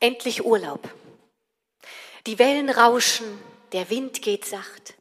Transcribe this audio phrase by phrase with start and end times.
[0.00, 0.88] Endlich Urlaub.
[2.26, 3.40] Die Wellen rauschen,
[3.72, 4.94] der Wind geht sacht.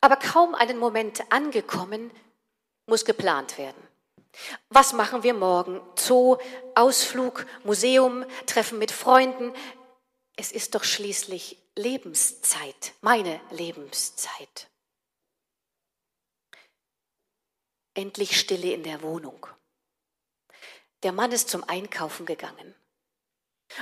[0.00, 2.10] Aber kaum einen Moment angekommen,
[2.86, 3.88] muss geplant werden.
[4.70, 5.80] Was machen wir morgen?
[5.96, 6.38] Zoo,
[6.74, 9.54] Ausflug, Museum, Treffen mit Freunden.
[10.36, 14.68] Es ist doch schließlich Lebenszeit, meine Lebenszeit.
[17.94, 19.46] Endlich Stille in der Wohnung.
[21.02, 22.74] Der Mann ist zum Einkaufen gegangen.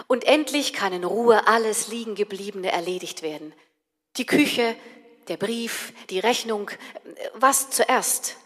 [0.07, 3.55] Und endlich kann in Ruhe alles Liegengebliebene erledigt werden.
[4.17, 4.77] Die Küche,
[5.29, 6.71] der Brief, die Rechnung,
[7.35, 8.37] was zuerst?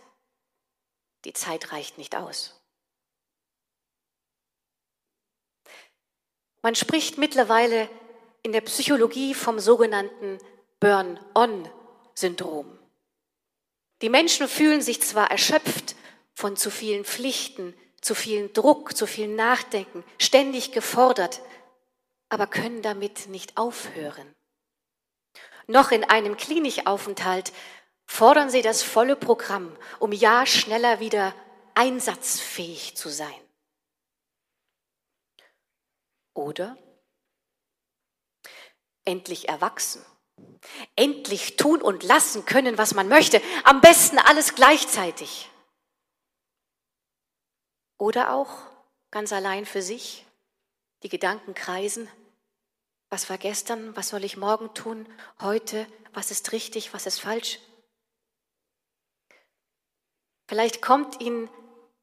[1.24, 2.60] Die Zeit reicht nicht aus.
[6.62, 7.88] Man spricht mittlerweile
[8.42, 10.38] in der Psychologie vom sogenannten
[10.80, 12.78] Burn-on-Syndrom.
[14.02, 15.96] Die Menschen fühlen sich zwar erschöpft
[16.34, 17.74] von zu vielen Pflichten,
[18.04, 21.40] zu viel Druck, zu viel Nachdenken, ständig gefordert,
[22.28, 24.34] aber können damit nicht aufhören.
[25.66, 27.52] Noch in einem Klinikaufenthalt
[28.04, 31.34] fordern sie das volle Programm, um ja schneller wieder
[31.74, 33.40] einsatzfähig zu sein.
[36.34, 36.76] Oder
[39.06, 40.04] endlich erwachsen,
[40.94, 45.48] endlich tun und lassen können, was man möchte, am besten alles gleichzeitig.
[48.04, 48.50] Oder auch
[49.10, 50.26] ganz allein für sich,
[51.02, 52.06] die Gedanken kreisen.
[53.08, 53.96] Was war gestern?
[53.96, 55.08] Was soll ich morgen tun?
[55.40, 55.86] Heute?
[56.12, 56.92] Was ist richtig?
[56.92, 57.60] Was ist falsch?
[60.50, 61.48] Vielleicht kommt Ihnen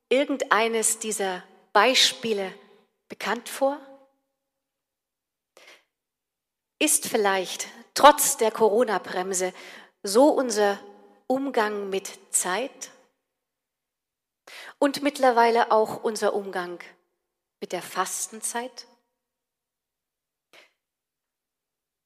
[0.10, 2.52] irgendeines dieser Beispiele
[3.08, 3.80] bekannt vor.
[6.80, 9.54] Ist vielleicht trotz der Corona-Bremse
[10.02, 10.80] so unser
[11.28, 12.90] Umgang mit Zeit,
[14.82, 16.80] und mittlerweile auch unser Umgang
[17.60, 18.88] mit der Fastenzeit.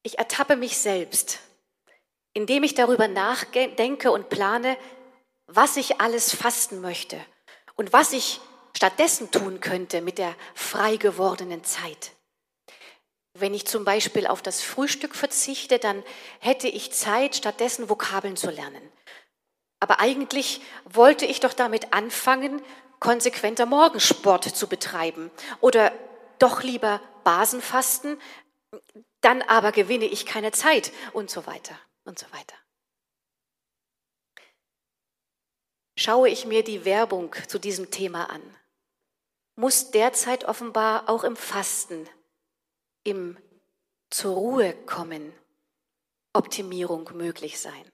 [0.04, 1.40] Ich ertappe mich selbst,
[2.34, 4.78] indem ich darüber nachdenke und plane,
[5.48, 7.18] was ich alles fasten möchte
[7.76, 8.42] und was ich
[8.76, 12.12] stattdessen tun könnte mit der frei gewordenen Zeit.
[13.34, 16.04] Wenn ich zum Beispiel auf das Frühstück verzichte, dann
[16.40, 18.92] hätte ich Zeit, stattdessen Vokabeln zu lernen.
[19.86, 22.60] Aber eigentlich wollte ich doch damit anfangen,
[23.00, 25.30] konsequenter Morgensport zu betreiben
[25.62, 25.92] oder
[26.40, 28.20] doch lieber Basenfasten,
[29.22, 32.56] dann aber gewinne ich keine Zeit und so weiter und so weiter.
[35.96, 38.42] Schaue ich mir die Werbung zu diesem Thema an,
[39.56, 42.10] muss derzeit offenbar auch im Fasten,
[43.04, 43.38] im
[44.10, 45.32] zur Ruhe kommen,
[46.34, 47.92] Optimierung möglich sein.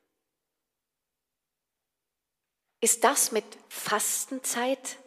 [2.82, 4.98] Ist das mit Fastenzeit,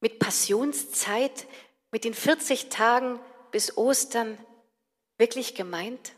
[0.00, 1.46] mit Passionszeit,
[1.92, 3.20] mit den 40 Tagen
[3.52, 4.36] bis Ostern
[5.18, 6.12] wirklich gemeint?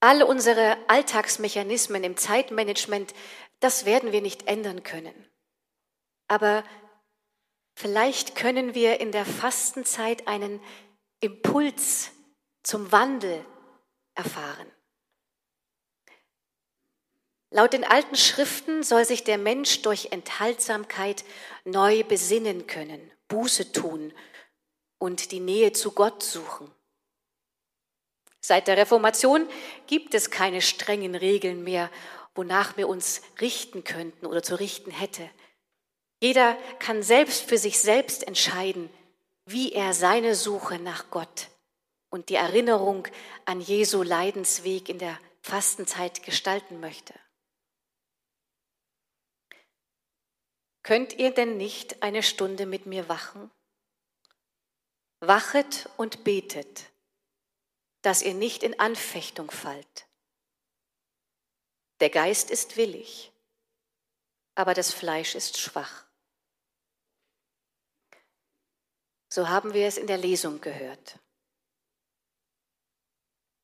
[0.00, 3.14] All unsere Alltagsmechanismen im Zeitmanagement,
[3.60, 5.14] das werden wir nicht ändern können.
[6.28, 6.64] Aber
[7.76, 10.60] vielleicht können wir in der Fastenzeit einen
[11.20, 12.10] Impuls
[12.62, 13.44] zum Wandel
[14.14, 14.70] erfahren.
[17.52, 21.22] Laut den alten Schriften soll sich der Mensch durch Enthaltsamkeit
[21.64, 24.14] neu besinnen können, Buße tun
[24.98, 26.70] und die Nähe zu Gott suchen.
[28.40, 29.46] Seit der Reformation
[29.86, 31.90] gibt es keine strengen Regeln mehr,
[32.34, 35.28] wonach wir uns richten könnten oder zu richten hätte.
[36.22, 38.88] Jeder kann selbst für sich selbst entscheiden,
[39.44, 41.48] wie er seine Suche nach Gott
[42.08, 43.06] und die Erinnerung
[43.44, 47.12] an Jesu Leidensweg in der Fastenzeit gestalten möchte.
[50.82, 53.50] Könnt ihr denn nicht eine Stunde mit mir wachen?
[55.20, 56.90] Wachet und betet,
[58.02, 60.08] dass ihr nicht in Anfechtung fallt.
[62.00, 63.30] Der Geist ist willig,
[64.56, 66.04] aber das Fleisch ist schwach.
[69.32, 71.18] So haben wir es in der Lesung gehört.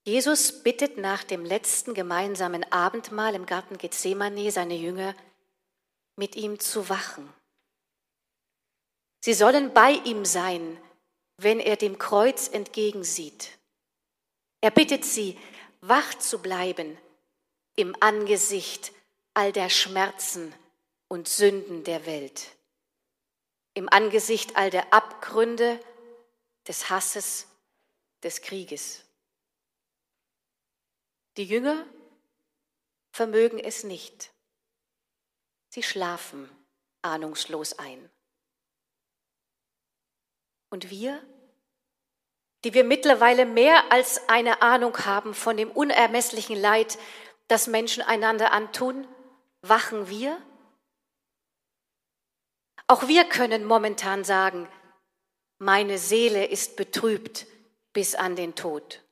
[0.05, 5.14] Jesus bittet nach dem letzten gemeinsamen Abendmahl im Garten Gethsemane seine Jünger,
[6.19, 7.32] mit ihm zu wachen.
[9.20, 10.81] Sie sollen bei ihm sein,
[11.38, 13.59] wenn er dem Kreuz entgegensieht.
[14.61, 15.38] Er bittet sie,
[15.81, 16.99] wach zu bleiben
[17.76, 18.93] im Angesicht
[19.35, 20.53] all der Schmerzen
[21.06, 22.56] und Sünden der Welt,
[23.75, 25.79] im Angesicht all der Abgründe
[26.67, 27.47] des Hasses,
[28.25, 29.05] des Krieges.
[31.37, 31.87] Die Jünger
[33.12, 34.32] vermögen es nicht.
[35.78, 36.50] Sie schlafen
[37.02, 38.10] ahnungslos ein.
[40.70, 41.25] Und wir,
[42.64, 46.98] die wir mittlerweile mehr als eine Ahnung haben von dem unermesslichen Leid,
[47.46, 49.06] das Menschen einander antun,
[49.62, 50.42] wachen wir?
[52.88, 54.69] Auch wir können momentan sagen,
[55.58, 57.46] meine Seele ist betrübt
[57.92, 59.04] bis an den Tod.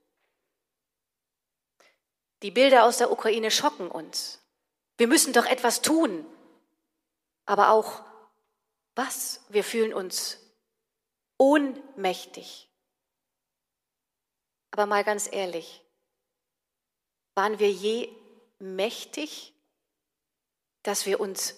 [2.42, 4.42] Die Bilder aus der Ukraine schocken uns.
[4.96, 6.26] Wir müssen doch etwas tun.
[7.46, 8.04] Aber auch
[8.94, 9.40] was?
[9.48, 10.38] Wir fühlen uns
[11.38, 12.69] ohnmächtig.
[14.70, 15.82] Aber mal ganz ehrlich,
[17.34, 18.12] waren wir je
[18.58, 19.54] mächtig,
[20.82, 21.54] dass wir uns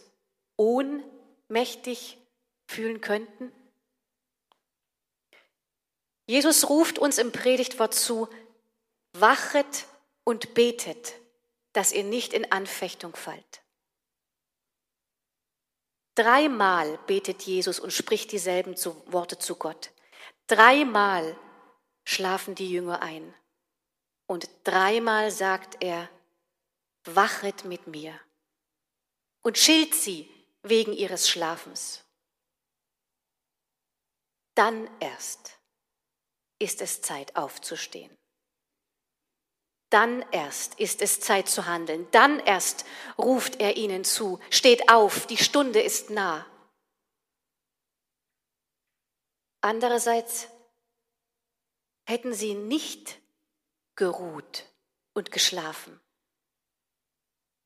[0.56, 2.19] ohnmächtig
[2.67, 3.52] fühlen könnten?
[6.26, 8.29] Jesus ruft uns im Predigtwort zu,
[9.14, 9.87] wachet
[10.25, 11.14] und betet,
[11.73, 13.62] dass ihr nicht in Anfechtung fallt.
[16.19, 18.75] Dreimal betet Jesus und spricht dieselben
[19.06, 19.93] Worte zu Gott.
[20.49, 21.38] Dreimal
[22.05, 23.32] schlafen die Jünger ein.
[24.26, 26.11] Und dreimal sagt er,
[27.05, 28.19] wachet mit mir
[29.43, 30.29] und schilt sie
[30.65, 32.05] wegen ihres Schlafens.
[34.56, 35.56] Dann erst
[36.59, 38.12] ist es Zeit aufzustehen.
[39.90, 42.06] Dann erst ist es Zeit zu handeln.
[42.11, 42.85] Dann erst
[43.17, 46.46] ruft er ihnen zu, steht auf, die Stunde ist nah.
[49.61, 50.49] Andererseits
[52.06, 53.19] hätten sie nicht
[53.96, 54.64] geruht
[55.14, 56.00] und geschlafen.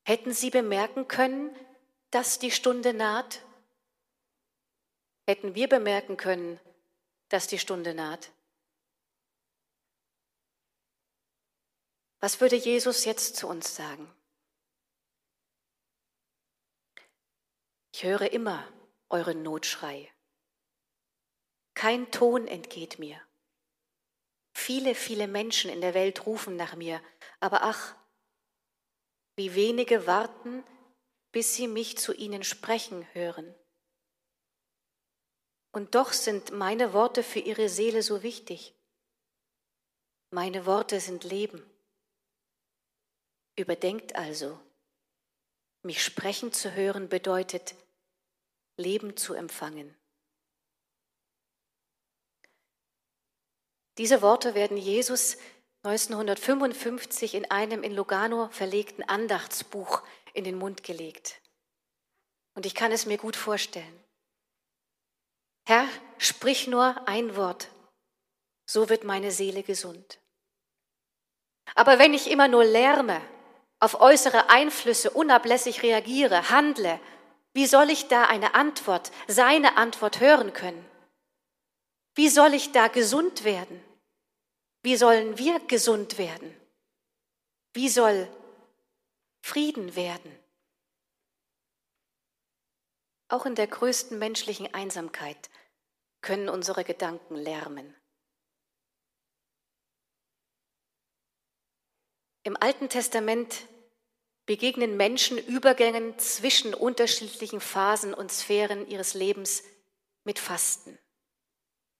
[0.05, 1.55] Hätten sie bemerken können,
[2.11, 3.41] dass die Stunde naht?
[5.27, 6.59] Hätten wir bemerken können,
[7.29, 8.31] dass die Stunde naht?
[12.23, 14.09] Was würde Jesus jetzt zu uns sagen?
[17.93, 18.65] Ich höre immer
[19.09, 20.09] euren Notschrei.
[21.73, 23.21] Kein Ton entgeht mir.
[24.55, 27.03] Viele, viele Menschen in der Welt rufen nach mir,
[27.41, 27.93] aber ach,
[29.35, 30.63] wie wenige warten,
[31.33, 33.53] bis sie mich zu ihnen sprechen hören.
[35.73, 38.73] Und doch sind meine Worte für ihre Seele so wichtig.
[40.31, 41.69] Meine Worte sind Leben.
[43.55, 44.59] Überdenkt also,
[45.83, 47.75] mich sprechen zu hören bedeutet,
[48.77, 49.95] Leben zu empfangen.
[53.97, 55.37] Diese Worte werden Jesus
[55.83, 60.01] 1955 in einem in Lugano verlegten Andachtsbuch
[60.33, 61.41] in den Mund gelegt.
[62.55, 64.03] Und ich kann es mir gut vorstellen.
[65.67, 67.69] Herr, sprich nur ein Wort,
[68.65, 70.19] so wird meine Seele gesund.
[71.75, 73.21] Aber wenn ich immer nur lärme,
[73.83, 77.01] auf äußere Einflüsse unablässig reagiere, handle,
[77.51, 80.89] wie soll ich da eine Antwort, seine Antwort hören können?
[82.15, 83.83] Wie soll ich da gesund werden?
[84.83, 86.55] Wie sollen wir gesund werden?
[87.73, 88.29] Wie soll
[89.41, 90.31] Frieden werden?
[93.27, 95.49] Auch in der größten menschlichen Einsamkeit
[96.21, 97.93] können unsere Gedanken lärmen.
[102.43, 103.67] Im Alten Testament
[104.45, 109.63] begegnen Menschen Übergängen zwischen unterschiedlichen Phasen und Sphären ihres Lebens
[110.23, 110.97] mit Fasten,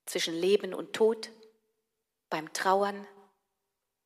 [0.06, 1.30] zwischen Leben und Tod,
[2.30, 3.08] beim Trauern,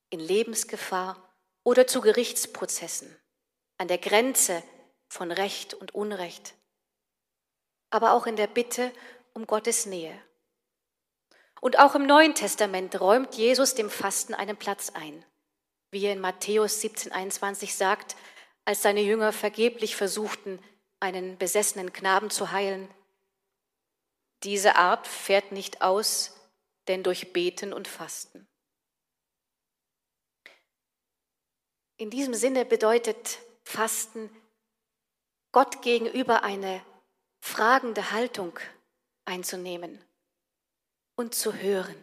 [0.10, 3.15] in Lebensgefahr oder zu Gerichtsprozessen,
[3.77, 4.63] an der Grenze
[5.08, 6.53] von Recht und Unrecht,
[7.89, 8.91] aber auch in der Bitte
[9.34, 10.22] um Gottes Nähe.
[11.60, 15.25] Und auch im Neuen Testament räumt Jesus dem Fasten einen Platz ein
[15.98, 18.16] wie er in Matthäus 17, 21 sagt,
[18.66, 20.63] als seine Jünger vergeblich versuchten,
[21.00, 22.88] einen besessenen Knaben zu heilen.
[24.44, 26.39] Diese Art fährt nicht aus,
[26.88, 28.48] denn durch Beten und Fasten.
[31.98, 34.30] In diesem Sinne bedeutet Fasten
[35.51, 36.86] Gott gegenüber eine
[37.39, 38.60] fragende Haltung
[39.25, 40.00] einzunehmen
[41.16, 41.96] und zu hören,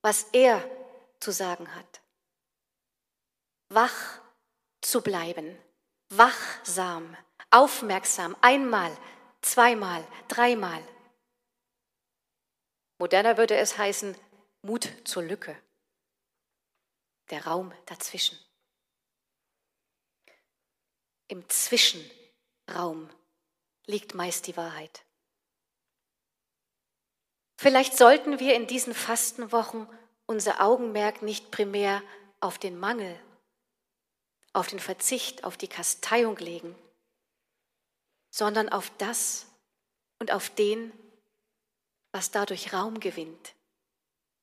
[0.00, 0.62] was er
[1.18, 2.03] zu sagen hat
[3.74, 4.20] wach
[4.80, 5.58] zu bleiben,
[6.10, 7.16] wachsam,
[7.50, 8.96] aufmerksam, einmal,
[9.42, 10.82] zweimal, dreimal.
[12.98, 14.16] Moderner würde es heißen,
[14.62, 15.56] Mut zur Lücke,
[17.30, 18.38] der Raum dazwischen.
[21.28, 23.10] Im Zwischenraum
[23.86, 25.04] liegt meist die Wahrheit.
[27.58, 29.88] Vielleicht sollten wir in diesen Fastenwochen
[30.26, 32.02] unser Augenmerk nicht primär
[32.40, 33.18] auf den Mangel
[34.54, 36.74] auf den Verzicht, auf die Kasteiung legen,
[38.30, 39.46] sondern auf das
[40.18, 40.92] und auf den,
[42.12, 43.54] was dadurch Raum gewinnt,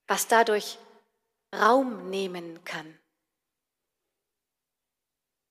[0.07, 0.77] was dadurch
[1.55, 2.97] Raum nehmen kann.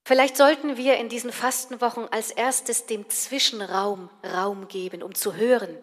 [0.06, 5.78] Vielleicht sollten wir in diesen Fastenwochen als erstes dem Zwischenraum Raum geben, um zu hören,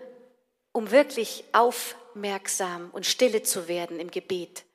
[0.73, 4.65] um wirklich aufmerksam und stille zu werden im Gebet,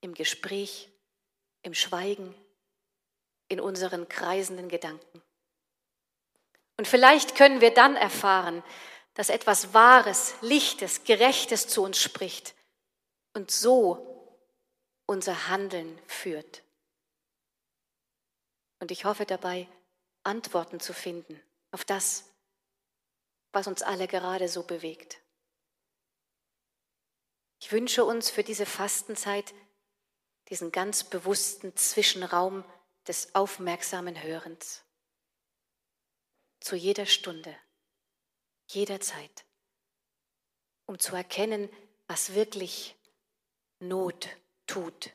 [0.00, 0.88] im Gespräch,
[1.62, 2.34] im Schweigen,
[3.50, 5.22] in unseren kreisenden Gedanken.
[6.78, 8.62] Und vielleicht können wir dann erfahren,
[9.14, 12.54] dass etwas Wahres, Lichtes, Gerechtes zu uns spricht
[13.34, 14.38] und so
[15.04, 16.62] unser Handeln führt.
[18.78, 19.68] Und ich hoffe dabei,
[20.22, 21.38] Antworten zu finden
[21.72, 22.30] auf das,
[23.52, 25.18] was uns alle gerade so bewegt.
[27.58, 29.52] Ich wünsche uns für diese Fastenzeit
[30.48, 32.64] diesen ganz bewussten Zwischenraum
[33.10, 34.84] des aufmerksamen Hörens.
[36.60, 37.58] Zu jeder Stunde,
[38.68, 39.44] jederzeit,
[40.86, 41.68] um zu erkennen,
[42.06, 42.94] was wirklich
[43.80, 44.28] Not
[44.68, 45.10] tut,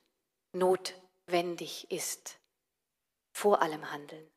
[0.51, 2.37] notwendig ist
[3.31, 4.29] vor allem Handeln.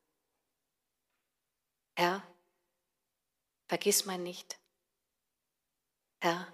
[1.96, 2.22] Herr,
[3.66, 4.60] vergiss mein nicht.
[6.20, 6.46] Herr,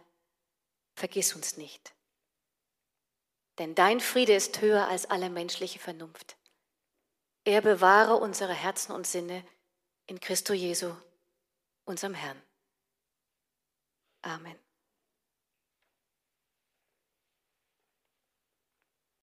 [0.95, 1.95] vergiss uns nicht.
[3.59, 6.39] Denn dein Friede ist höher als alle menschliche Vernunft.
[7.45, 9.45] Er bewahre unsere Herzen und Sinne
[10.07, 10.95] in Christo Jesu,
[11.85, 12.41] unserem Herrn.
[14.23, 14.64] Amen.